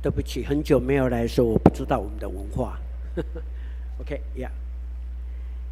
[0.00, 2.78] 对不起，很久没有来说，我不知道我们的文化。
[4.00, 4.50] OK，Yeah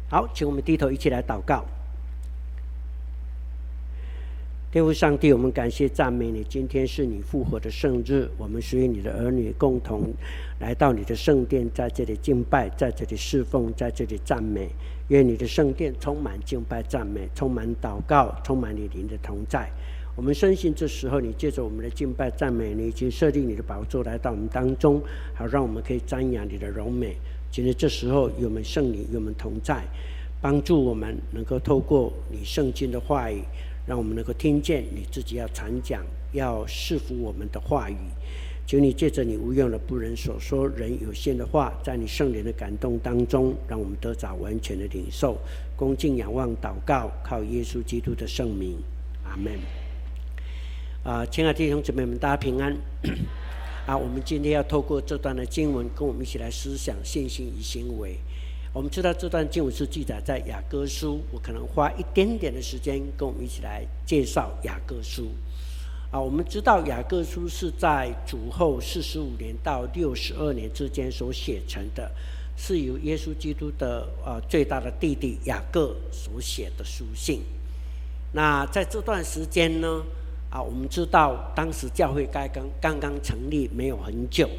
[0.09, 1.65] 好，请我们低头一起来祷告。
[4.69, 6.43] 天父上帝，我们感谢赞美你。
[6.43, 10.13] 今天是你复活的圣日，我们属于你的儿女，共同
[10.59, 14.69] 来到你的圣殿，在这里敬拜，在这里侍奉，在这里赞美。
[15.07, 19.71] 愿你的圣殿充满敬拜、赞美，充满祷告，充满你灵的同在。
[20.17, 24.99] 我们深信，这时候你借着我们的敬拜、赞美，你已经设立你的宝座来到我们当中，
[25.35, 27.15] 好让我们可以瞻仰你的荣美。
[27.51, 29.83] 今天这时候，有我们圣灵与我们同在，
[30.41, 33.43] 帮助我们能够透过你圣经的话语。
[33.85, 36.03] 让我们能够听见你自己要传讲、
[36.33, 37.95] 要赐福我们的话语，
[38.65, 45.37] 求你借着你无用的仆人所说人有限的话，在你圣灵的感动当中，让我们得着完全的领受、
[45.77, 48.77] 恭敬仰望、祷告，靠耶稣基督的圣名，
[49.23, 49.53] 阿门。
[51.07, 52.75] 啊，亲爱的弟兄姊妹们，大家平安。
[53.85, 58.17] 啊，我们今天要透过这段的经文，跟我们一起来思想信心与行为。
[58.73, 65.29] 我们知道这段经文是记载在雅各书，我可能花一点点的时间跟我们一起来介绍雅各书。
[66.11, 72.11] 啊，我们知道雅各书是在主后四十五年到六十二年之间所写成的，
[72.57, 77.43] 是由耶稣基督的呃最大的弟弟雅各所写的书信。
[78.33, 80.03] 那在这段时间呢，
[80.49, 84.49] 啊，我们知道当时教会刚刚刚刚成立没有很久，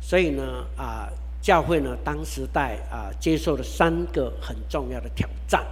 [0.00, 1.08] 所以呢，啊。
[1.40, 5.64] 教会呢，当时代啊，接受了三个很重要的挑战，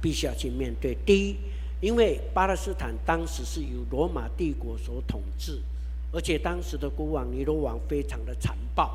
[0.00, 0.96] 必须要去面对。
[1.06, 1.36] 第一，
[1.80, 5.62] 因为巴勒斯坦当时是由罗马帝国所统治，
[6.12, 8.92] 而且当时的国王尼罗王非常的残暴，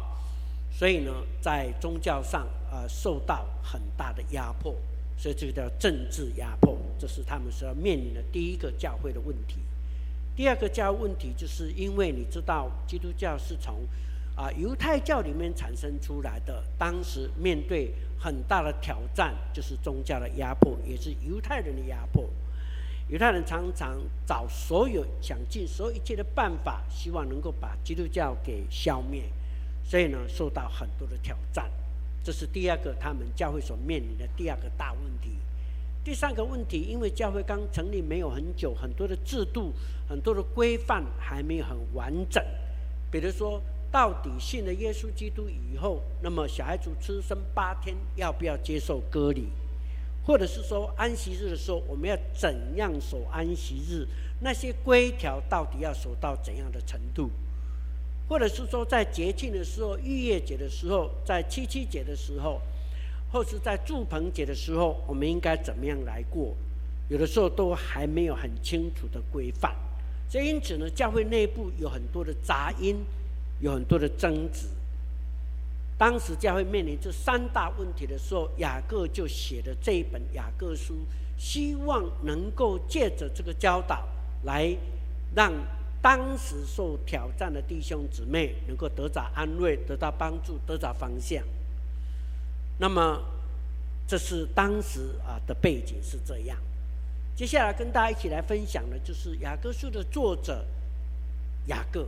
[0.70, 4.76] 所以呢，在宗教上啊受到很大的压迫，
[5.18, 9.56] 所以这个叫政治压迫，这是他们所要面临的第一个教会的问题。
[10.38, 13.80] 第二个教问题，就是因为你知道，基督教是从
[14.36, 22.30] 啊，犹太教里面产生出来的，当时面对很大的挑战，就是宗教的压迫，也是犹太人的压迫。
[23.10, 29.24] 犹太人常常找所有想尽所有一切的办法，希望能够把基督教给消灭，
[29.84, 31.68] 所以呢，受到很多的挑战。
[32.24, 35.32] 这是第二个他们教会所面临的第二个大问题。
[36.08, 39.74] 第三个问题，因为教会刚成立没有很久，很多的制度、
[40.08, 42.42] 很多的规范还没有很完整，
[43.12, 43.62] 比如说。
[43.90, 49.48] 到底信了耶稣基督以后，那么小孩子出生八天要不要接受割礼？
[50.26, 54.06] 或者是说安息日的时候，我们要怎样守安息日？
[54.42, 57.32] 那些规条到底要守到怎样的程度？
[58.28, 62.62] 或者是说在节庆的时候、逾越节的时候、在七七节的时候，
[63.32, 66.56] 或是在住棚节的时候，我们应该怎么样来过？
[67.10, 69.74] 有的时候都还没有很清楚的规范，
[70.30, 72.98] 所以因此呢，教会内部有很多的杂音。
[73.60, 74.68] 有很多的争执。
[75.98, 80.94] 当时教会面临这三大问题的时候，雅各就写了这一本《雅各书》，
[81.40, 84.08] 希望能够借着这个教导，
[84.44, 84.78] 来
[85.34, 85.52] 让
[86.04, 91.44] 当时受挑战的弟兄姊妹能够得到安慰、得到帮助、得到方向。
[92.80, 93.22] 那么，
[94.08, 96.58] 这是当时啊的背景是这样。
[97.36, 100.66] 接下来跟大家一起来分享的，就是《雅各书》的作者
[101.68, 102.08] 雅各。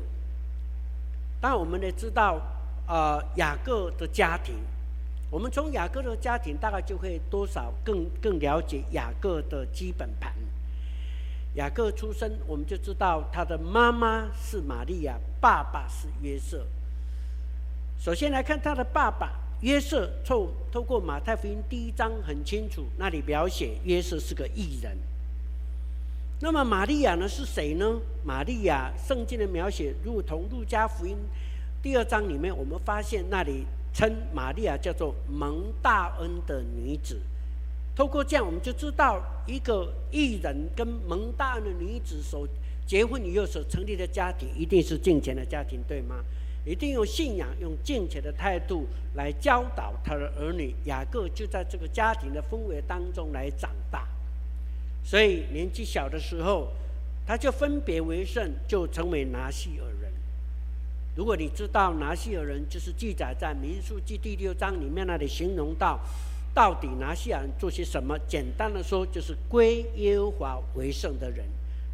[1.41, 2.41] 当，我们也知道，
[2.87, 4.55] 呃，雅各的家庭，
[5.29, 10.33] 我们从雅各的家庭大概就会多少更更了解雅各的基本盘。
[11.55, 16.65] 雅各出生，我们就知道他的妈妈是玛利亚，爸爸是约瑟。
[17.99, 24.97] 首先来看他的爸爸约瑟，透透过马太福音第一章很清楚，那里描写约瑟是个艺人。
[26.39, 27.99] 那么玛利亚呢是谁呢？
[28.23, 31.17] 玛利亚圣经的描写，如同路加福音
[31.81, 37.19] 第二章里面，我们发现那里称玛利亚叫做蒙大恩的女子。
[37.93, 42.47] 透过这样，我们就知道一个艺人跟蒙大恩的女子所
[42.87, 46.23] 结婚以后所成立的家庭，一定是敬虔的家庭，对吗？
[46.65, 48.85] 一定用信仰、用敬虔的态度
[49.15, 50.75] 来教导他的儿女。
[50.85, 54.07] 雅各就在这个家庭的氛围当中来长大。
[55.03, 56.67] 所以年纪小的时候，
[57.25, 60.11] 他就分别为圣，就成为拿细耳人。
[61.15, 65.99] 如果你知道拿细耳人，就是记载在民数记第六章里面那里形容到，
[66.53, 68.17] 到底拿细耳人做些什么？
[68.27, 71.45] 简单的说，就是归耶和华为圣的人，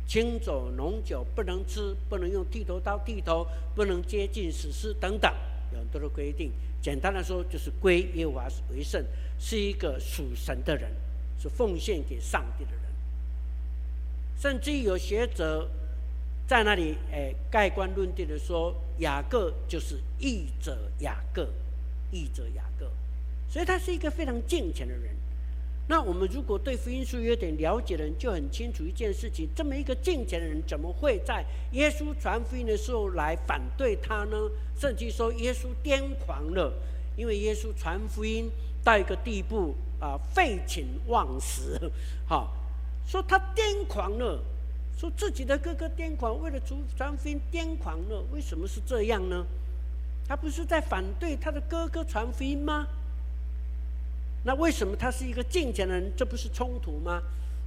[0.08, 5.34] 清酒浓酒不能吃，不能用剃头刀剃头，不能接近死尸等等，
[5.72, 6.52] 有很多的规定。
[6.82, 9.04] 简单的说，就是归耶和华为圣，
[9.40, 10.92] 是一个属神的人，
[11.40, 12.82] 是奉献给上帝的人。
[14.38, 15.68] 甚至有学者
[16.48, 21.50] 在那里诶盖棺论定的说，雅各就是义者雅各，
[22.12, 22.92] 义者雅各，
[23.50, 25.16] 所以他是一个非常敬虔的人。
[25.88, 34.50] 那我们如果对福音书有点了解的人，就很清楚一件事情：这么一个敬虔的人，怎么会在耶稣传福音的时候来反对他呢？
[34.76, 36.74] 甚至说耶稣癫狂了，
[37.16, 38.50] 因为耶稣传福音
[38.84, 41.80] 到一个地步啊，废寝忘食，
[42.28, 42.52] 好，
[43.06, 44.44] 说他癫狂了，
[44.98, 48.24] 说自己的哥哥癫狂，为了传传福音癫狂了。
[48.32, 49.46] 为什么是这样呢？
[50.28, 52.88] 他不是在反对他的哥哥传福音吗？
[54.46, 56.12] 那为什么他是一个敬虔的人？
[56.16, 57.20] 这不是冲突吗？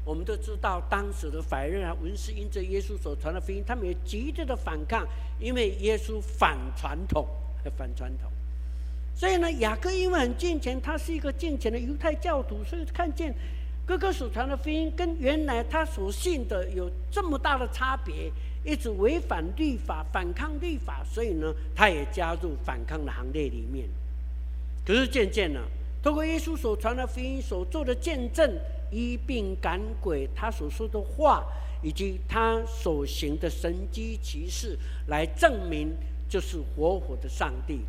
[0.05, 5.07] 我们都知道，当时的法人啊、文士因着耶稣所传的福音，他们也极力的反抗，
[5.41, 7.27] 因为耶稣反传统，
[7.77, 8.31] 反传统。
[9.15, 13.35] 所以呢，雅各因为很敬虔，他是一个敬虔的犹太教徒，所以看见
[13.85, 18.33] 哥哥所传的福音跟原来他所信的有这么大的差别，
[18.65, 23.89] 一直违反律法、反抗律法，所以呢，他也加入反抗的行列里面。
[24.87, 25.61] 可是渐渐呢。
[26.03, 28.57] 通过耶稣所传的福音所做的见证，
[28.91, 31.45] 医病赶鬼，他所说的话，
[31.83, 34.79] 以及他所行的神迹奇事，
[35.09, 35.93] 来证明
[36.29, 37.81] 就是活活的上帝。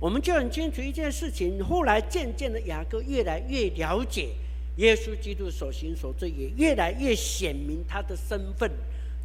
[0.00, 4.30] 我们就很清楚一件事情：后来渐渐的，雅各越来越了解
[4.76, 8.70] 耶稣基督所行所做，也越来越显明他的身份。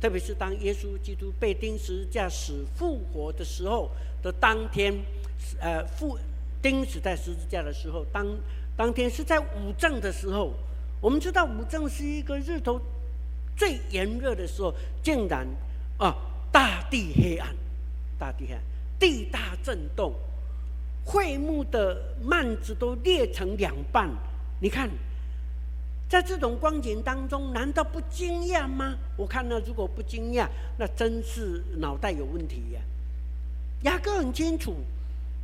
[0.01, 3.89] 特别是当耶稣基督被钉十字架死复活的时候
[4.21, 4.93] 的当天，
[5.61, 6.17] 呃，复。
[6.63, 8.25] 钉死在十字架的时候，当
[8.75, 10.53] 当天是在午正的时候，
[11.01, 12.79] 我们知道午正是一个日头
[13.55, 14.73] 最炎热的时候，
[15.03, 15.45] 竟然
[15.97, 16.15] 啊，
[16.51, 17.53] 大地黑暗，
[18.17, 18.61] 大地黑暗，
[18.97, 20.13] 地大震动，
[21.05, 24.09] 会幕的幔子都裂成两半。
[24.61, 24.89] 你看，
[26.07, 28.95] 在这种光景当中，难道不惊讶吗？
[29.17, 32.79] 我看呢，如果不惊讶，那真是脑袋有问题呀。
[33.81, 34.73] 雅各很清楚，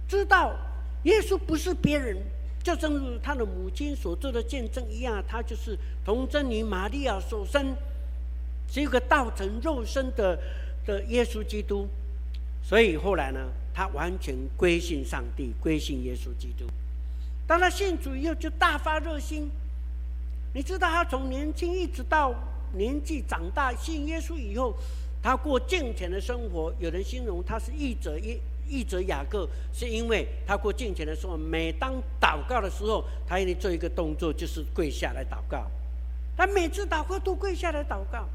[0.07, 0.55] 知道。
[1.03, 2.17] 耶稣不是别人，
[2.61, 7.73] 就正如他的母亲所做的见证一样，他就是童贞女玛利亚所生，
[8.67, 10.37] 是一个道成肉身的
[10.85, 11.87] 的耶稣基督。
[12.61, 13.39] 所以后来呢，
[13.73, 16.65] 他完全归信上帝，归信耶稣基督。
[17.47, 19.49] 当他信主以后，就大发热心。
[20.53, 22.35] 你知道，他从年轻一直到
[22.75, 24.75] 年纪长大，信耶稣以后，
[25.23, 26.73] 他过敬虔的生活。
[26.79, 28.37] 有人形容他是义者耶。
[28.69, 35.65] 译者雅各是因为他过敬虔的时候，每当祷告的时候，他一定做一个动作，就是跪下来祷告。
[36.37, 38.29] 他每次祷告都跪下来祷告。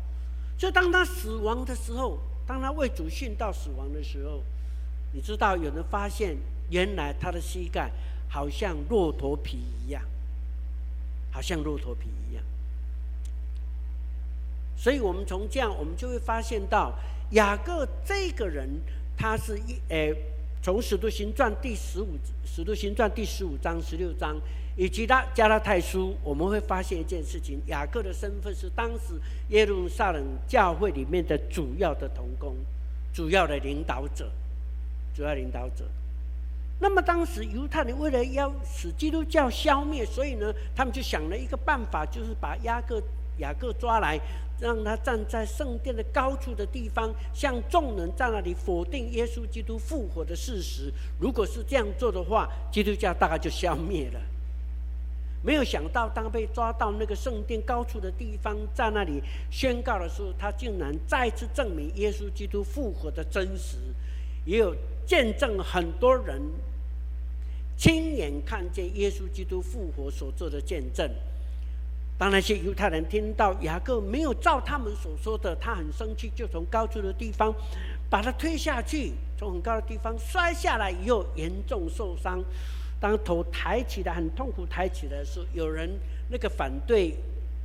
[0.58, 4.42] 所以当他死亡的时候，当他为主殉道死亡的时候，
[5.12, 6.36] 你知道有人发现，
[6.70, 7.90] 原来他的膝盖
[8.28, 10.02] 好像骆驼皮一样，
[11.30, 12.44] 好像骆驼皮一样。
[14.76, 16.92] 所以我们从这样，我们就会发现到
[17.30, 18.68] 雅各这个人。
[19.16, 20.14] 他是一诶，
[20.62, 24.36] 从《使徒行传》第十五，《使徒行传》第十五章、十六章，
[24.76, 29.14] 以及他加拉太书，我们会发现一件事情：雅各的身份是当时
[29.48, 32.56] 耶路撒冷教会里面的主要的同工，
[33.12, 34.30] 主要的领导者，
[35.14, 35.84] 主要领导者。
[36.80, 43.00] 那么当时犹太人为了要使基督教消灭，所以呢，他们就想了一个办法，就是把雅各
[43.38, 44.20] 雅各抓来。
[44.60, 50.92] 让他站在圣殿的高处的地方，向众人在那里否定耶稣基督复活的事实。
[51.20, 54.20] 如果是这样做的话，基督教大概就消灭了。
[55.42, 63.76] 没有想到，当被抓到那个圣殿高处的地方，在那里宣告的时候，他竟然再次证明耶稣基督复活的真实，
[64.46, 66.40] 也有见证很多人
[67.76, 71.10] 亲眼看见耶稣基督复活所做的见证。
[72.16, 77.52] 当那些犹太人听到雅各没有照他们所说的，他很生气，就从高处的地方
[78.08, 82.40] 把他推下去，从很高的地方摔下来以后严重受伤。
[83.00, 85.90] 当头抬起来很痛苦抬起来的时候，有人
[86.30, 87.16] 那个反对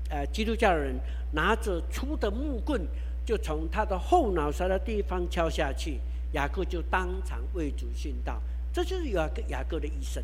[0.09, 0.95] 呃基督教的人
[1.31, 2.81] 拿着粗的木棍，
[3.23, 5.99] 就从他的后脑勺的地方敲下去，
[6.33, 8.41] 雅各就当场为主殉道。
[8.73, 10.23] 这就是雅各雅各的一生。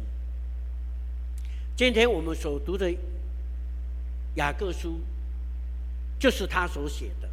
[1.77, 2.91] 今天我们所读的。
[4.35, 4.99] 雅各书
[6.19, 7.29] 就是他所写的，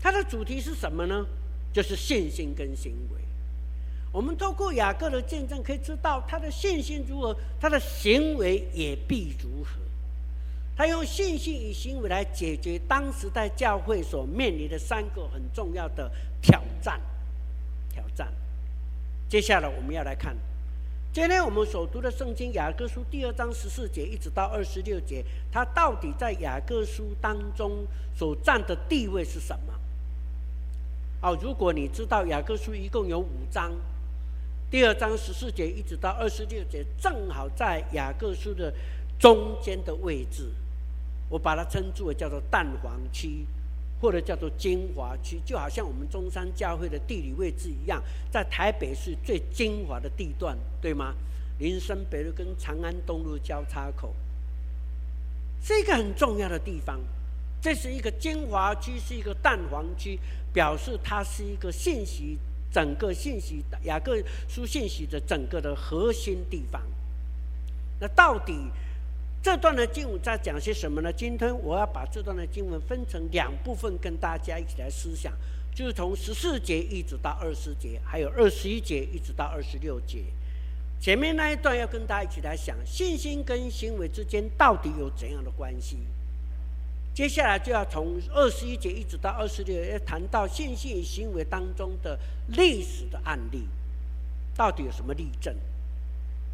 [0.00, 1.26] 他的主题是什么呢？
[1.72, 3.20] 就是信心跟行为。
[4.12, 9.72] 我们透过雅各的见证，可以知道他的信心如何，他的行为也必如何。
[10.74, 17.00] 他用信心与行为来解决当时在教会所面临的三个很重要的挑战。
[17.90, 18.32] 挑战。
[19.28, 20.36] 接下来我们要来看。
[21.12, 29.72] 今天我们所读的圣经雅各书第二章十四节一直到二十六节，它到底在雅各书当中所占的地位是什么？
[31.22, 33.72] 哦，如果你知道雅各书一共有五章，
[34.70, 38.72] 第二章十四节一直到二十六节，正好在雅各书的
[39.18, 40.52] 中间的位置，
[41.30, 43.46] 我把它称之为叫做蛋黄区，
[44.00, 51.14] 或者叫做精华区，就好像我们中山教会的地理位置一样，在台北是最精华的地段，对吗？
[51.58, 54.14] 林森北路跟长安东路交叉口，
[55.62, 57.00] 是一个很重要的地方。
[57.62, 60.20] 这是一个精华区，是一个蛋黄区，
[60.52, 62.38] 表示它是一个信息，
[62.70, 66.80] 整个信息雅各书信息的整个的核心地方。
[67.98, 68.70] 那到底
[69.46, 71.12] 这段的经文在讲些什么呢？
[71.12, 75.32] 今天我要把这段的经文分成两部分，跟大家一起来思想，
[75.72, 80.24] 就是从十四节一直到二十节，还有二十一节一直到二十六节。
[81.00, 85.98] 前面那一段要跟大家一起来想，信心跟行为之间到底有怎样的关系？
[87.14, 93.68] 接下来就要从二十一节一直到二十六，要谈到信心与行为当中的历史的案例，
[94.56, 95.54] 到底有什么例证？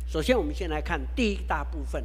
[0.07, 2.05] 首先，我们先来看第一大部分，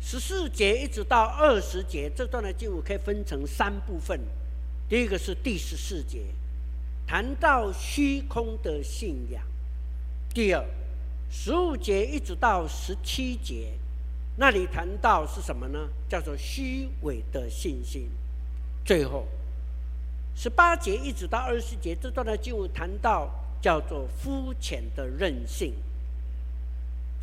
[0.00, 4.20] 十四节一直到二十节这段的经文可以分成三部分。
[4.88, 6.26] 第一个是第十四节，
[7.06, 9.42] 谈到虚空的信仰；
[10.34, 10.64] 第二，
[11.30, 13.72] 十五节一直到十七节。
[14.36, 15.88] 那里谈到是什么呢？
[16.08, 18.10] 叫做虚伪的信心。
[18.84, 19.26] 最后，
[20.34, 23.30] 十八节一直到二十节这段的经文谈到
[23.62, 25.72] 叫做肤浅的任性。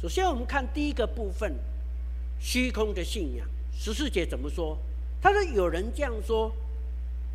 [0.01, 1.53] 首先，我们看第一个部分，
[2.41, 3.47] 虚空的信仰。
[3.71, 4.77] 十四节怎么说？
[5.21, 6.51] 他说：“有人这样说，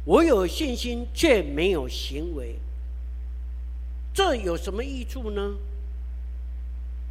[0.04, 2.56] 我有信心却没有行为，
[4.12, 5.56] 这有什么益处呢？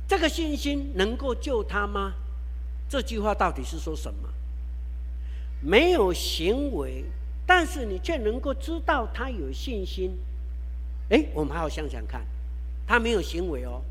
[0.07, 2.13] 这个信心能够救他吗？”
[2.87, 4.29] 这句话到底是说什么？
[5.61, 7.05] 没有行为，
[7.47, 10.11] 但是你却能够知道他有信心。
[11.09, 12.25] 哎，我们好好想想看，
[12.85, 13.81] 他没有行为哦，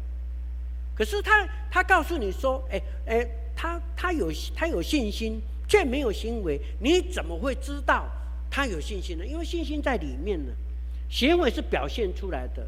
[0.95, 8.07] 可是他他告诉你说，哎哎，他他有他有信心，却没有行为，你怎么会知道
[8.51, 9.27] 他有信心呢？
[9.27, 10.53] 因为信心在里面呢，
[11.09, 12.67] 行为是表现出来的，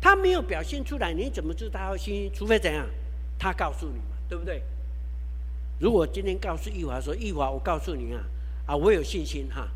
[0.00, 2.30] 他没有表现出来，你怎么知道他有信心？
[2.34, 2.86] 除非怎样，
[3.38, 4.62] 他告诉你嘛，对不对？
[5.78, 8.24] 如果今天告诉义华说：“义华，我告诉你啊，
[8.66, 9.68] 啊，我有信心哈，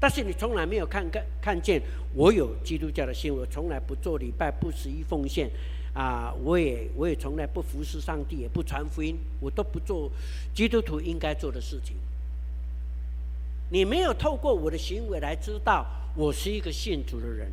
[0.00, 1.78] 但是你从来没有看看看见
[2.14, 5.50] 我有基督教的心，我从来不做礼拜，不十一奉献，
[5.94, 10.10] 啊，我也我也从来不服侍上帝，也不传福音，我都不做
[10.54, 11.96] 基督徒应该做的事情。
[13.70, 17.50] 你没有透过我的行为来知道我是一个信主的人，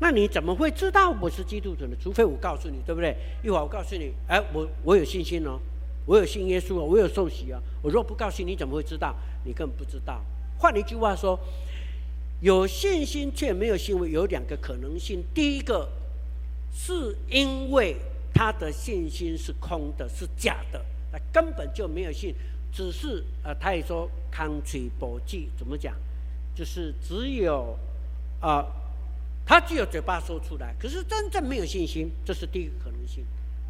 [0.00, 1.96] 那你怎么会知道我是基督徒呢？
[2.00, 3.16] 除非我告诉你，对不对？
[3.42, 5.58] 一会儿，我告诉你，哎，我我有信心哦。”
[6.04, 7.62] 我有信耶稣啊，我有受洗啊。
[7.80, 9.14] 我若不告诉你，怎么会知道？
[9.44, 10.20] 你根本不知道。
[10.58, 11.38] 换一句话说，
[12.40, 15.22] 有信心却没有行为，有两个可能性。
[15.32, 15.88] 第一个
[16.72, 17.96] 是因为
[18.34, 22.34] 他的信心是空的，是假的，他根本就没有信，
[22.72, 25.94] 只是呃，他也说空嘴保记怎么讲？
[26.54, 27.78] 就是只有
[28.40, 28.66] 啊、呃，
[29.44, 33.24] 他只有嘴巴说出来，可是真正没有信心，这是第一个可能性。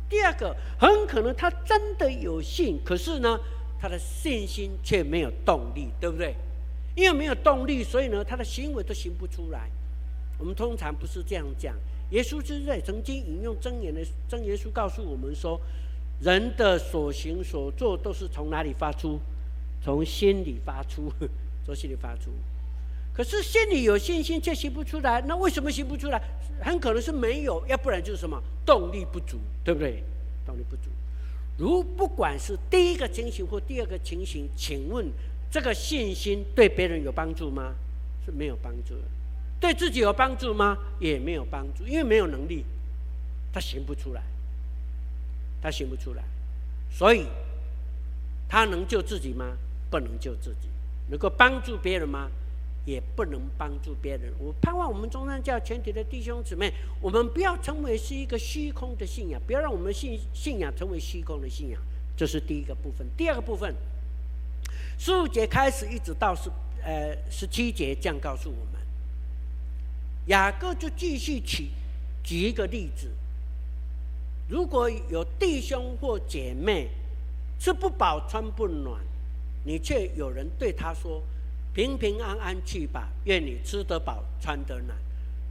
[0.08, 3.38] 第二个，很可能他真的有信，可是呢，
[3.80, 6.34] 他的信心却没有动力，对不对？
[6.94, 9.70] 因为没有动力，所以呢，他的行为都行不出来。
[10.38, 11.74] 我们通常不是这样讲。
[12.12, 15.60] 耶稣之在曾经引用真言的真言书告诉我们说，
[16.20, 19.18] 人的所行所做都是从哪里发出？
[19.82, 21.12] 从心里发出，
[21.66, 22.30] 从心里发出。
[23.14, 26.22] 可是心里有信心却行不出来，那为什么行不出来？
[26.60, 30.02] 很可能是没有，要不然就是什么动力不足，对不对？
[30.46, 30.82] 动力不足。
[31.58, 35.06] 如不管是第一个情形或第二个情形，请问
[35.50, 37.74] 这个信心对别人有帮助吗？
[38.24, 39.02] 是没有帮助的。
[39.62, 40.76] 对自己有帮助吗？
[40.98, 42.64] 也没有帮助，因为没有能力，
[43.52, 44.20] 他行不出来，
[45.62, 46.24] 他行不出来。
[46.90, 47.26] 所以，
[48.48, 49.56] 他能救自己吗？
[49.88, 50.68] 不能救自己。
[51.08, 52.28] 能够帮助别人吗？
[52.84, 54.32] 也不能帮助别人。
[54.40, 61.80] 我盼望我们中山教全体的弟兄姊妹，我们不要成为是一个虚空的信仰，不要让我们信信仰成为虚空的信仰。
[62.16, 63.06] 这是第一个部分。
[63.16, 63.72] 第二个部分，
[64.98, 66.50] 十五节开始一直到十
[66.82, 68.81] 呃十七节，这样告诉我们。
[70.26, 71.68] 雅各就继续举
[72.22, 73.10] 举一个例子：
[74.48, 76.88] 如果有弟兄或姐妹
[77.58, 79.00] 吃不饱穿不暖，
[79.64, 81.22] 你却有人对他说。
[81.74, 84.94] 平平安安去吧，愿你吃得饱，穿得暖，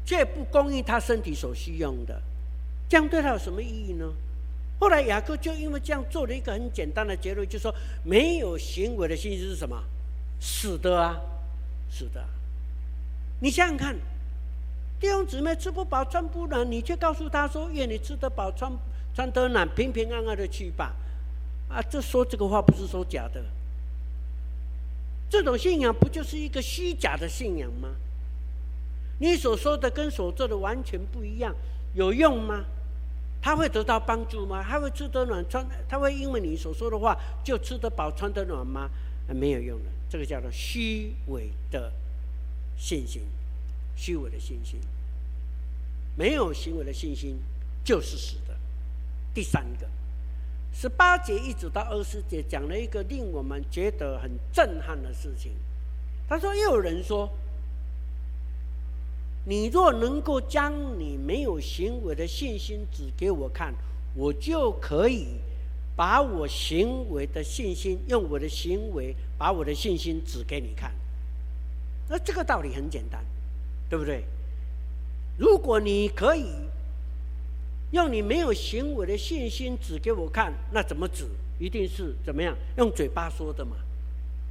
[0.05, 2.21] 却不供应他身体所需用的，
[2.87, 4.05] 这样对他有什么意义呢？
[4.79, 7.73] 后来雅各就因为这样做了一个很简单的结论，就说
[8.03, 9.83] 没有行为的信心是什么？
[10.39, 11.19] 死的啊，
[11.89, 12.23] 死的。
[13.39, 13.95] 你想想看，
[15.01, 18.71] 弟兄姊妹吃不饱穿不暖，你却告诉他说：“愿你吃得饱穿
[19.15, 20.93] 穿得暖，平平安安的去吧。”
[21.67, 23.43] 啊，这说这个话不是说假的。
[25.27, 27.89] 这种信仰不就是一个虚假的信仰吗？
[29.19, 31.51] 你所说的跟所做的完全不一样，
[31.95, 32.63] 有用吗？
[33.41, 34.63] 他会得到帮助吗？
[34.63, 35.65] 他会吃得暖穿？
[35.89, 38.87] 他会因为你所说的话就吃得饱穿得暖吗？
[39.33, 41.91] 没有用的，这个叫做虚伪的
[42.77, 43.23] 信心，
[43.95, 44.79] 虚伪的信心，
[46.15, 47.37] 没有行为的信心
[47.83, 48.57] 就是死的。
[49.33, 49.87] 第三个，
[50.73, 55.53] 十八节一直到二十节讲了一个令我们觉得很震撼的事情。
[56.27, 57.29] 他说：“又有人说。”
[59.43, 63.73] 你若能够将你没有行为的信心指给我看，
[64.13, 65.29] 我就可以
[65.95, 70.93] 把我行为的信心用我的行为把我的信心指给你看。
[72.07, 73.25] 那这个道理很简单，
[73.91, 74.23] 对不对？
[75.37, 76.45] 如果你可以
[77.91, 81.25] 用你没有行为的信心指给我看，那怎么指？
[81.59, 82.55] 一定是怎么样？
[82.77, 83.75] 用嘴巴说的嘛。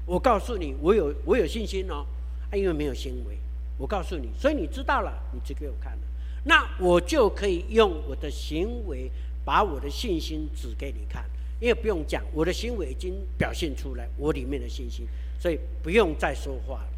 [0.05, 2.05] 我告诉你，我有我有信心哦，
[2.53, 3.39] 因为没有行为。
[3.79, 6.03] 我告诉你，所以你知道了，你指给我看了，
[6.45, 9.11] 那我就可以用我的行为
[9.43, 11.25] 把我的信心指给你看，
[11.61, 15.07] 因为不用讲，我的行为已经表现出来我里面的信心，
[15.41, 16.89] 所以不用再说话了，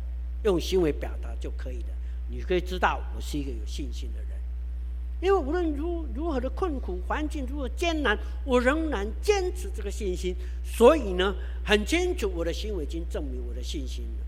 [0.43, 1.89] 用行为表达就可以了。
[2.29, 4.29] 你可以知道我是一个有信心的人，
[5.21, 14.25] 因为无论如如何的困苦环境如何艰难，我仍然坚持这个信心，所以呢，很清楚我的行为已经证明我的信心了。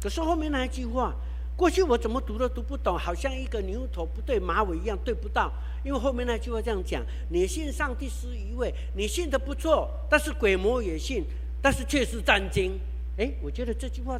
[0.00, 1.14] 可是后面那一句话。
[1.54, 5.52] 过去我怎么读都读不懂，好像一个牛头不对马尾一样对不到。
[5.84, 11.22] 因为后面那句话这样讲：你信上帝是一位，你信的不错，但是鬼魔也信，
[11.60, 12.72] 但是却是战惊。
[13.18, 14.18] 哎，我觉得这句话，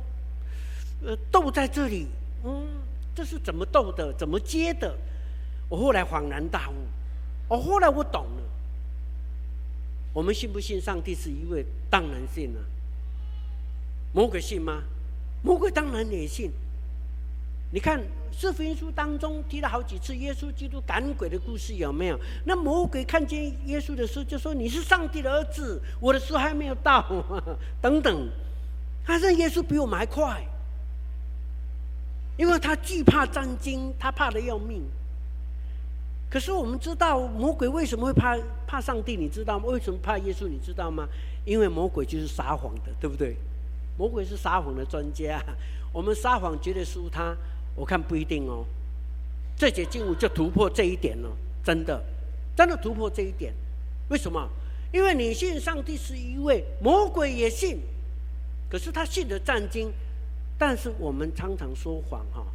[1.03, 2.07] 呃，斗在这里，
[2.45, 2.67] 嗯，
[3.15, 4.13] 这是怎么斗的？
[4.15, 4.95] 怎么接的？
[5.69, 6.75] 我后来恍然大悟，
[7.49, 8.43] 哦，后来我懂了。
[10.13, 11.65] 我们信不信上帝是一位？
[11.89, 12.61] 当然信了。
[14.13, 14.83] 魔鬼信吗？
[15.43, 16.51] 魔鬼当然也信。
[17.71, 17.99] 你看
[18.31, 22.21] 《四福音书》当中提了好几次耶稣基督赶鬼的故事，有没有？
[22.45, 27.03] 那魔鬼看见耶稣的时候，就说：“你是上帝的儿子，我的时候还没有到。”
[27.81, 28.29] 等等，
[29.03, 30.47] 他认耶稣比我们还快，
[32.37, 34.83] 因为他惧怕战惊，他怕得要命。
[36.31, 39.17] 可是我们知道魔鬼为什么会怕怕上帝？
[39.17, 39.67] 你知道吗？
[39.67, 40.49] 为什么怕耶稣？
[40.49, 41.07] 你知道吗？
[41.45, 43.37] 因为魔鬼就是撒谎的，对不对？
[43.99, 45.43] 魔鬼是撒谎的专家，
[45.93, 47.37] 我们撒谎绝对输他。
[47.75, 48.65] 我看不一定哦，
[49.57, 51.31] 这节经文就突破这一点了，
[51.63, 52.03] 真的，
[52.57, 53.53] 真的突破这一点。
[54.09, 54.49] 为什么？
[54.93, 57.79] 因为你信上帝是一位，魔鬼也信，
[58.71, 59.91] 可是他信的战惊，
[60.65, 62.47] 但是我们常常说谎哈，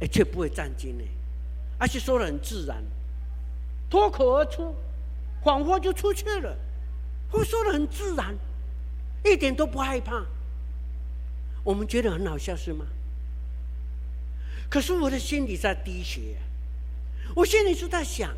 [0.00, 1.04] 哎，却不会战惊呢，
[1.78, 2.82] 而且说得很自然，
[3.88, 4.74] 脱口而出，
[5.40, 6.56] 谎话就出去了，
[7.30, 8.36] 会说得很自然，
[9.24, 10.26] 一点都不害怕。
[11.62, 12.84] 我们觉得很好笑是吗？
[14.68, 16.36] 可是我的心里在滴血，
[17.36, 18.34] 我心里是在想，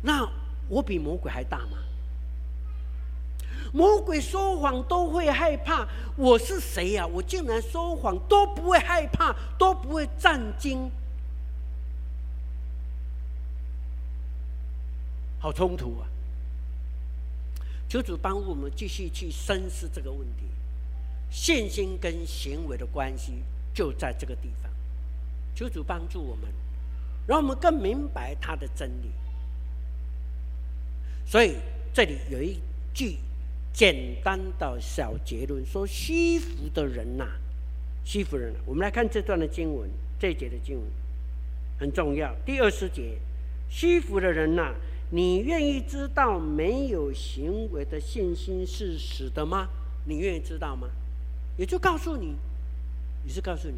[0.00, 0.26] 那
[0.70, 1.76] 我比魔鬼还大吗？
[3.76, 5.86] 魔鬼说谎都会害怕，
[6.16, 7.06] 我是谁呀？
[7.06, 10.90] 我竟然说谎都不会害怕，都不会战惊，
[15.38, 16.08] 好冲突啊！
[17.86, 20.46] 求主帮助我们继续去深思这个问题，
[21.30, 23.42] 信心跟行为的关系
[23.74, 24.72] 就在这个地方。
[25.54, 26.50] 求主帮助我们，
[27.26, 29.10] 让我们更明白他的真理。
[31.26, 31.56] 所以
[31.92, 32.58] 这里有一
[32.94, 33.18] 句
[33.76, 37.36] 简单的小结论：说虚浮的人呐、啊，
[38.06, 38.54] 虚浮人。
[38.64, 39.86] 我们来看这段的经文，
[40.18, 40.84] 这一节的经文
[41.78, 42.34] 很重要。
[42.46, 43.18] 第二十节，
[43.68, 44.74] 虚浮的人呐、
[45.10, 49.68] 你愿意知道没有行为的信心是死的吗？
[50.06, 50.88] 你愿意知道吗？
[51.58, 52.34] 也就告诉你，
[53.26, 53.76] 也是告诉你。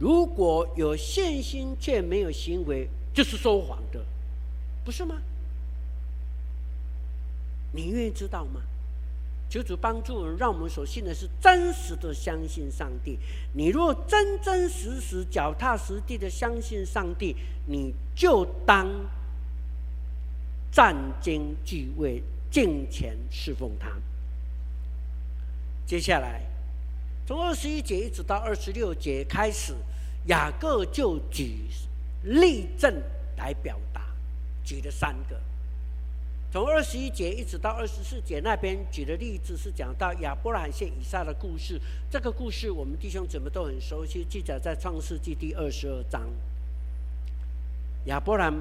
[0.00, 4.04] 如果有信心却没有行为，就是说谎的，
[4.84, 5.14] 不是吗？
[7.70, 8.60] 你愿意知道吗？
[9.52, 13.18] 求主帮助我们，让我们所信的是真实的相信上帝。
[13.52, 17.36] 你若真真实实、脚踏实地的相信上帝，
[17.66, 18.88] 你就当
[20.70, 23.90] 战兢惧畏，敬虔侍奉他。
[25.84, 26.40] 接下来，
[27.26, 29.74] 从二十一节一直到二十六节开始。
[30.28, 31.66] 雅各就举
[32.22, 33.02] 例证
[33.36, 34.00] 来表达，
[34.64, 35.38] 举了三个。
[36.52, 41.80] 从二十一节一直到二十四节那边举的例子是讲到亚伯拉罕献以撒的故事。
[42.10, 46.28] 这个故事我们弟兄姊妹都很熟悉，记载在创世纪第二十二章。
[48.04, 48.52] 亚伯兰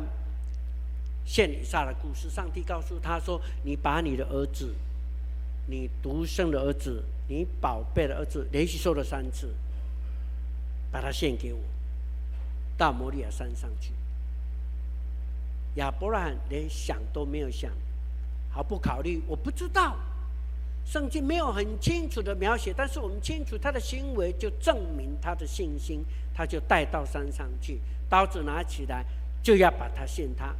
[1.26, 4.74] 献以撒的故事，上帝告诉他说：“你把你的儿子，
[5.68, 9.54] 你独生的儿子，你宝贝的儿子，连续说了三次，
[10.90, 11.60] 把他献给我，
[12.78, 13.92] 到摩利亚山上去。”
[15.76, 17.72] 亚伯兰连想都没有想，
[18.50, 19.22] 毫不考虑。
[19.28, 19.96] 我不知道，
[20.86, 26.04] 圣经没有很清楚的描写，但是我们清楚他的行为就证明他的信心。
[26.34, 27.78] 他就带到山上去，
[28.10, 29.06] 刀子拿起来，
[29.44, 30.56] 就要把他献他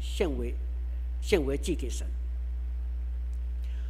[0.00, 0.54] 献为
[1.20, 2.06] 献为祭给神。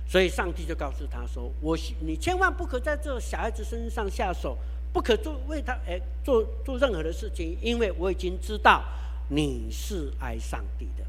[0.09, 4.57] 所以上帝就告诉他说：“我你千万不可在这小孩子身上下手，
[4.94, 8.83] 不可做为他哎做做任何的事情，因为我已经知道。”
[9.29, 11.05] 你是爱上帝的。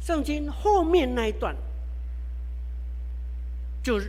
[0.00, 1.56] 圣经后面那一段，
[3.82, 4.00] 就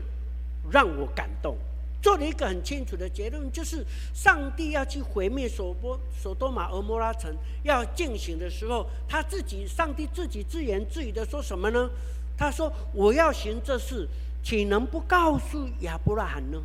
[0.71, 1.55] 让我感动，
[2.01, 7.31] 做了一个很清楚的结论，就是上帝要去毁灭所波、所多玛、俄摩拉城，
[7.63, 11.89] 要进行的时候，他自己，上帝自己自言自语的说什么呢？
[12.35, 14.09] 他说：“我要行这事，
[14.43, 16.59] 岂能不告诉亚伯拉罕呢？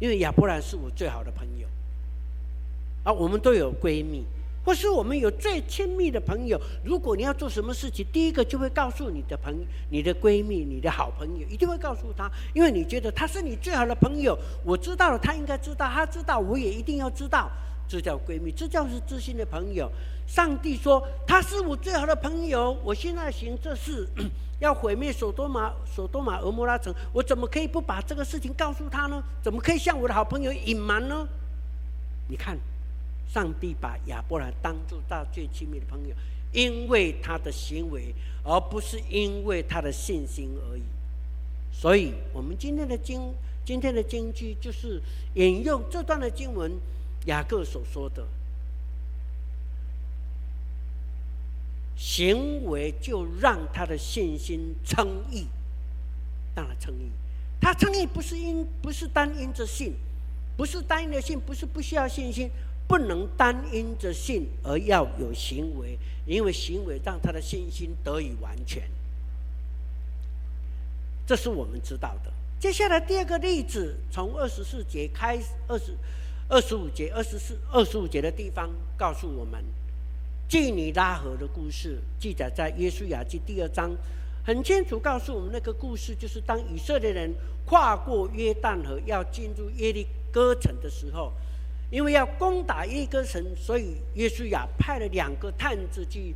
[0.00, 1.68] 因为亚伯拉罕是我最好的朋友。”
[3.04, 4.24] 啊，我们都有闺蜜，
[4.64, 6.60] 或是我们有最亲密的朋友。
[6.84, 9.54] 如果你要做什么事情，第一个就会告诉你的朋、
[9.90, 14.36] 你的闺蜜、你的好朋友，一定会告诉他，因为你觉得他是你最好的朋友。
[14.64, 17.50] 我知道了，他应该知道，他知道，我也一定要知道。
[17.88, 19.90] 这叫闺蜜，这叫是知心的朋友。
[20.26, 24.06] 上帝说他是我最好的朋友，我现在行这事，
[24.60, 29.22] 要毁灭所多玛、所多玛、俄摩拉城，我怎么可以不把这个事情告诉他呢？
[29.42, 31.26] 怎么可以向我的好朋友隐瞒呢？
[32.28, 32.58] 你看。
[33.28, 36.14] 上帝把亚伯兰当作他最亲密的朋友，
[36.52, 40.82] 因为他的行为，而不是因为他的信心而已。
[41.70, 43.32] 所以，我们今天的经，
[43.64, 45.00] 今天的经句就是
[45.34, 46.72] 引用这段的经文，
[47.26, 48.26] 雅各所说的，
[51.94, 55.46] 行为就让他的信心称义，
[56.54, 57.10] 当然称义。
[57.60, 59.92] 他称义不是因，不是单因着信，
[60.56, 62.50] 不是单因着信，不是不需要信心。
[62.88, 68.82] 不能单因着信而要有行为，因为行为让他的信心得以完全。
[71.26, 72.32] 这是我们知道的。
[72.58, 75.94] 接下来第二个例子，从二十四节开始，二十
[76.48, 79.62] 二十五节、二十四、二十五节的地方告诉我们，
[80.48, 83.94] 妓女拉合的故事，记载在耶稣雅记第二章，
[84.42, 87.34] 很清楚告诉我们那个故事，就是当以色列人
[87.66, 91.30] 跨过约旦河要进入耶利哥城的时候。
[91.90, 96.34] 因为要攻打耶利哥城，所以约书亚派了两个探子去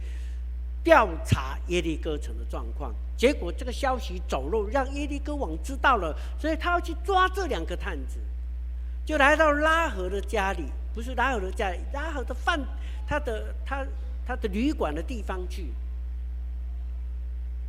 [0.82, 2.94] 调查耶利哥城的状况。
[3.16, 8.18] 结果这个消息走漏，让耶利哥王知道了，所以他要去抓这两个探子，
[9.04, 12.58] 就来到拉合的家里，不是拉合的家里，拉合的饭，
[13.06, 13.86] 他的他
[14.26, 15.72] 他的旅馆的地方去。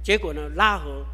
[0.01, 1.05] 结果呢，拉合。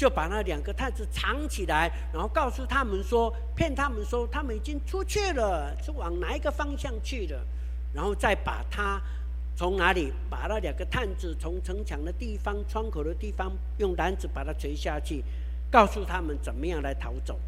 [0.00, 7.38] 就把那两个探子藏起来，然后告诉他们说，骗他们说他们已经出去了，是往哪一个方向去了，
[7.92, 8.98] 然后再把他
[9.54, 15.22] 从哪里把那两个探子从城墙的地方、窗口的地方用篮子把他垂下去，
[15.70, 17.38] 告诉他们怎么样来逃走。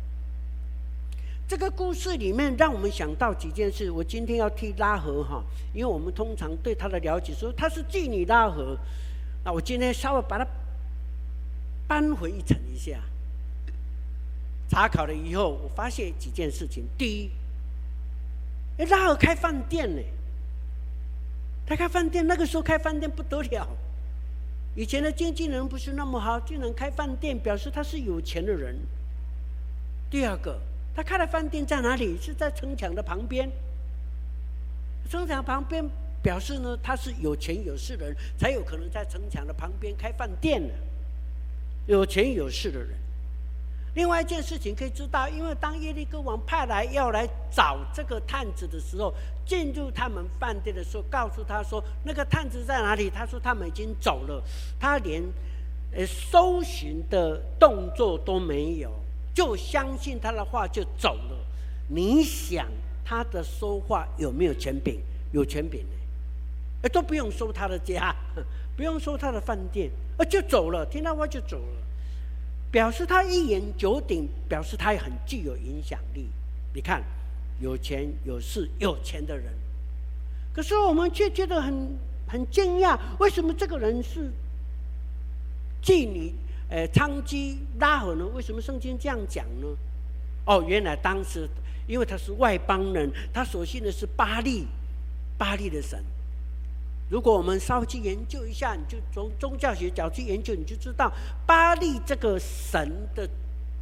[1.48, 3.90] 这个故事里面让我们想到几件事。
[3.90, 8.76] 我今天要替拉合哈，因为我们通常对他的了解说他是妓女拉合，
[9.42, 10.46] 那我今天稍微把它。
[11.92, 12.98] 扳回一城一下，
[14.66, 16.84] 查考了以后，我发现几件事情。
[16.96, 17.30] 第一，
[18.78, 20.00] 哎，拉合开饭店呢？
[21.66, 23.68] 他开饭店，那个时候开饭店不得了。
[24.74, 28.74] 以前的经济能力不是那么好，竟然开饭店，表示他是有钱的人。
[30.08, 30.58] 第二个，
[30.96, 32.16] 他开的饭店在哪里？
[32.18, 33.50] 是在城墙的旁边。
[35.10, 35.86] 城墙旁边
[36.22, 40.72] 表示呢，他是有钱有势的人，才有可能在城墙的旁边开饭店呢。
[41.86, 42.90] 有钱有势的人。
[43.94, 49.12] 另外一件事情可以知道，因为当耶利哥王派来要来找这个探子的时候，
[49.44, 53.10] 进入他们饭店的时候，告诉他说那个探子在哪里？
[53.10, 54.42] 他说他们已经走了，
[54.80, 55.22] 他连
[55.94, 58.90] 呃搜寻的动作都没有，
[59.34, 61.36] 就相信他的话就走了。
[61.88, 62.66] 你想
[63.04, 64.98] 他的说话有没有权柄？
[65.32, 66.88] 有权柄呢？
[66.88, 68.14] 都不用收他的家，
[68.82, 69.88] 不用收他的饭店。
[70.18, 71.82] 呃，就走了，听到话就走了，
[72.68, 76.28] 表示他一言九鼎，表示他也很具有影响力。
[76.74, 77.00] 你看，
[77.60, 79.54] 有钱有势有钱的人，
[80.52, 84.28] 可是我们却觉得很很惊讶，为什么这个人是
[85.80, 86.34] 妓女？
[86.68, 88.26] 呃，娼妓拉合呢？
[88.34, 89.68] 为什么圣经这样讲呢？
[90.46, 91.48] 哦，原来当时
[91.86, 94.66] 因为他是外邦人，他所信的是巴力，
[95.38, 96.02] 巴力的神。
[97.12, 101.12] 如果我们稍微去研究一下，你就从宗教学角度去研究，你就知道
[101.46, 103.28] 巴利这个神的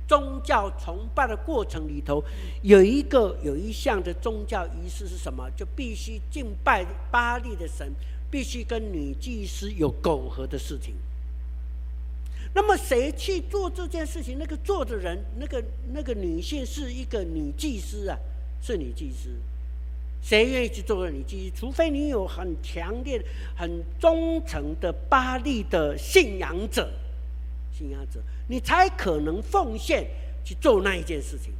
[0.09, 2.21] 宗教崇拜的过程里头，
[2.63, 5.49] 有一个有一项的宗教仪式是什么？
[5.57, 7.93] 就必须敬拜巴利的神，
[8.33, 10.97] 必须跟女祭司有苟合的事情。
[12.53, 14.37] 那么谁去做这件事情？
[14.41, 15.63] 那个做的人，那个
[15.93, 18.19] 那个女性是一个女祭司啊，
[18.61, 19.29] 是女祭司。
[20.23, 21.57] 谁愿意去做个女祭司？
[21.57, 23.21] 除非你有很强烈、
[23.57, 26.91] 很忠诚的巴利的信仰者，
[27.73, 30.07] 信仰者，你才可能奉献
[30.45, 31.53] 去做那一件事情。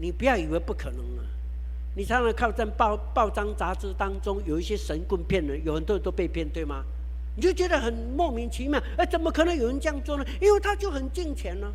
[0.00, 1.24] 你不要以为不可能啊！
[1.96, 6.84] 你常常看在报报章杂志当中，有一些神棍骗人，有很多人都被骗，对吗？
[7.34, 10.24] 你就觉得很莫名其妙，哎，怎么可能有人这样做呢？
[10.40, 11.72] 因为他就很敬虔呢。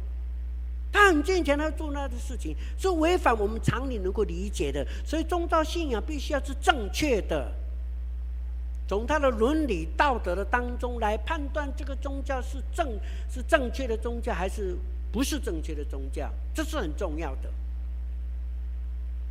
[0.93, 7.51] 他很坚强，他做那的事情是违反我们常理能够理解的，所以宗教信仰必须要是正确的，
[8.87, 12.87] 从他的伦理道德的当中来判断这个宗教是正
[13.27, 14.77] 是正确的宗教还是
[15.11, 17.49] 不是正确的宗教，这是很重要的。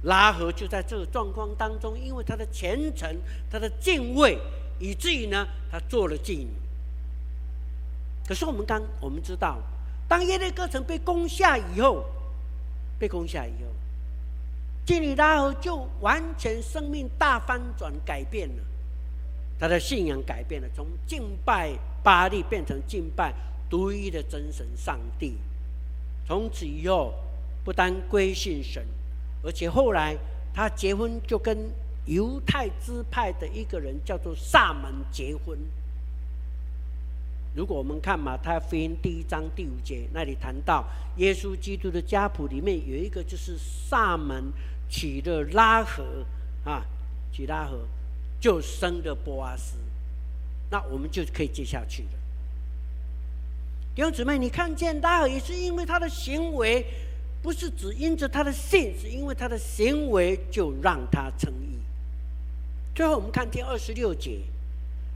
[0.02, 3.16] 拉合就在这个状况当中，因为他的虔诚，
[3.48, 4.36] 他的敬畏，
[4.80, 6.48] 以至于呢，他做了妓女。
[8.26, 9.58] 可是我们刚我们知道。
[10.12, 12.04] 当耶利哥城被攻下以后，
[12.98, 13.70] 被攻下以后，
[14.84, 18.62] 基里拉合就完全生命大翻转，改变了，
[19.58, 21.72] 他的信仰改变了，从敬拜
[22.02, 23.32] 巴力变成敬拜
[23.70, 25.38] 独一的真神上帝。
[26.26, 27.14] 从此以后，
[27.64, 28.86] 不但归信神，
[29.42, 30.14] 而且后来
[30.52, 31.56] 他结婚就跟
[32.04, 35.58] 犹太支派的一个人叫做撒门结婚。
[37.54, 40.84] 如果我们看马太福音第一章第五节，那里谈到
[41.18, 44.50] 耶稣基督的家谱里面有一个就是撒门
[44.88, 46.24] 娶了拉合
[46.64, 46.82] 啊，
[47.30, 47.86] 娶拉合
[48.40, 49.76] 就生了波阿斯，
[50.70, 52.08] 那我们就可以接下去了。
[53.94, 56.86] 弟兄姊妹，你看见拉合也是因为他的行为，
[57.42, 61.76] 不是只因着他的信，是因为他的行为就让他称义。
[62.94, 64.38] 最后我们看第二十六节。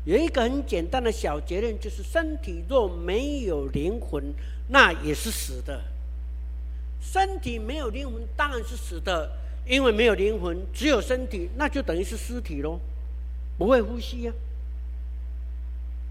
[0.07, 4.33] 有一个很简单的小结论，就是身体若没有灵魂，
[4.69, 5.83] 那也是死的。
[7.01, 9.33] 身体没有灵魂，当然是死的，
[9.67, 12.79] 因为没有灵魂，只有身体，那就等于是尸体喽，
[13.59, 14.33] 不会呼吸呀，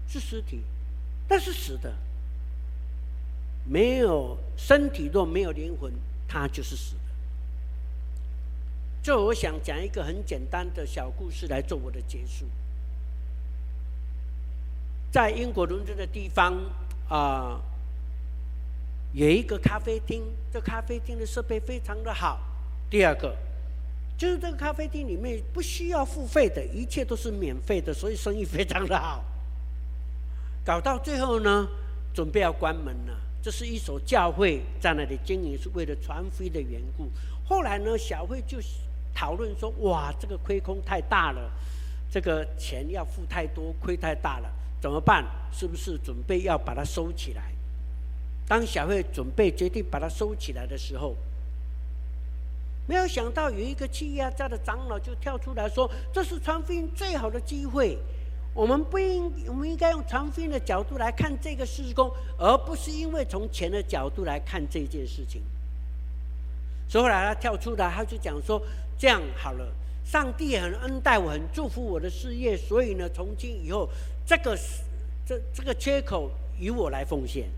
[0.06, 0.60] 是尸体，
[1.26, 1.90] 但是死的。
[3.64, 5.90] 没有身体若没有灵魂，
[6.28, 7.00] 它就是死的。
[9.02, 12.44] 最后，我想讲一个很简单的小故事来做我的结束。
[15.10, 16.54] 在英国伦敦的地方
[17.08, 17.60] 啊、
[19.12, 22.40] 有一个咖啡厅，这咖啡厅的设备非常的好。
[22.90, 23.34] 第二个，
[24.18, 29.24] 就是这个咖啡厅里面不需要付费的，一切都是免费的，所以生意非常的好。
[30.64, 31.66] 搞到最后呢，
[32.12, 33.16] 准备要关门了。
[33.40, 37.08] 这是一所教会在那里经营，是为了传福音的缘故。
[37.44, 38.58] 后来呢，小会就
[39.14, 41.50] 讨论说：“哇，这个亏空太大了，
[42.10, 45.24] 这个钱要付太多，亏太大了。”怎么办？
[45.52, 47.42] 是不是准备要把它收起来？
[48.46, 51.16] 当小慧准备决定把它收起来的时候，
[52.86, 57.98] 没有想到有一个企业家的长老就跳出来说：“这是传福音最好的机会，
[58.54, 62.08] 我们不应，我们应该用传福音的角度来看这个事工，
[62.38, 65.42] 而不是因为从钱的角度来看这件事情。”
[66.88, 68.62] 所以后来他跳出来，他就讲说
[68.96, 69.66] ：“这样好了，
[70.06, 73.86] 上帝很恩待我，很祝福我的事业，所以呢，从今以后。”
[74.28, 74.58] 这个
[75.24, 77.48] 这这个缺口由我来奉献。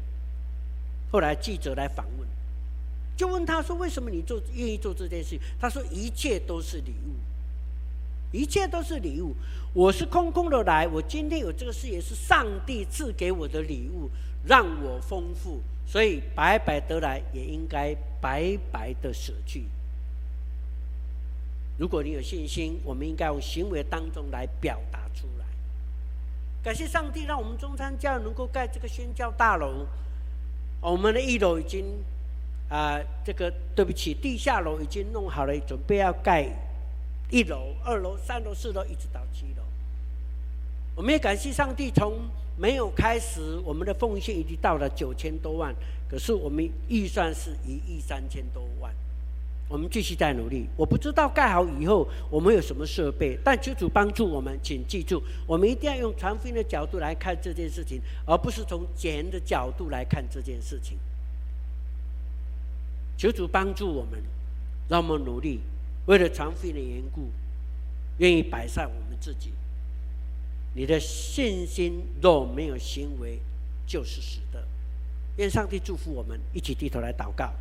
[1.10, 2.28] 后来记者来访问，
[3.16, 9.34] 就问他说：“为什么你做愿意做这件事？”他说：“一切都是礼物，一切都是礼物。
[9.72, 14.10] 我是空空的来，我今天有这个事业是上帝赐给我的礼物，
[14.44, 19.64] 让我丰富，所以白白得来也应该白白的舍去。
[21.78, 25.46] 如果你有信心，我们应该用行为当中来表达出来。”
[26.62, 29.86] 感谢上帝，让我们中山教能够盖这个宣教大楼。
[30.80, 31.84] 我们的一楼已经
[32.68, 36.46] 啊、这个对不起，地下楼已经弄好了，准备要盖
[37.30, 39.62] 一楼、二楼、三楼、四楼，一直到七楼。
[40.94, 45.74] 我们也感谢上帝，从没有开始，我们的奉献已经到了九千多万，
[46.10, 48.92] 可是我们预算是一亿三千多万。
[49.68, 50.66] 我们继续在努力。
[50.76, 54.58] 我不知道盖好以后我们有什么设备，但求主帮助我们。
[54.62, 60.98] 请记住，我们一定要用传福音的角度来看这件事情，而不是从钱的角度来看这件事情。
[63.16, 64.22] 求主帮助我们，
[64.88, 65.60] 让我们努力，
[66.06, 67.28] 为了传福音的缘故，
[68.18, 69.52] 愿意摆上我们自己。
[70.74, 73.40] 你的信心若没有行为，
[73.86, 74.64] 就是死的。
[75.36, 77.52] 愿上帝祝福我们，一起低头来祷告。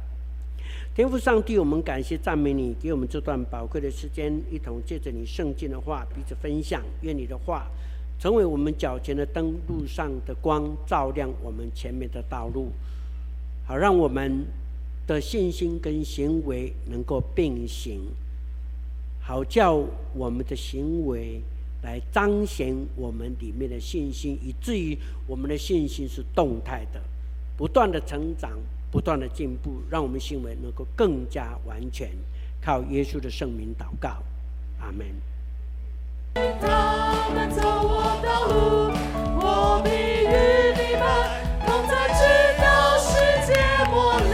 [0.96, 6.84] 天父上帝，我们感谢赞美你，给我们这段宝贵的时间，一同借着你圣经的话彼此分享。
[7.02, 7.68] 愿你的话
[8.20, 12.72] 成为我们脚前的灯，路上的光，照亮我们前面的道路，
[13.68, 14.46] 好让我们
[15.06, 18.02] 的信心跟行为能够并行，
[19.22, 19.84] 好叫
[20.16, 21.40] 我们的行为
[21.84, 27.00] 来彰显我们里面的信心，以至于我们的信心是动态的，
[27.56, 28.58] 不断的成长。
[28.92, 32.10] 不断的进步，让我们行为能够更加完全。
[32.62, 34.24] 靠耶稣的圣名祷告，
[34.80, 35.06] 阿门。
[36.36, 36.42] 我，
[37.34, 37.50] 们
[41.66, 42.22] 同在，直
[42.62, 43.10] 到世
[43.48, 43.54] 界
[43.90, 44.26] 末了。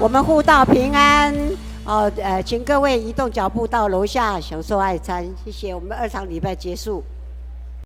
[0.00, 1.34] 我们互道平安
[1.84, 5.74] 哦，呃，请各位移动脚步到楼下享受爱餐，谢谢。
[5.74, 7.02] 我们二场礼拜结束。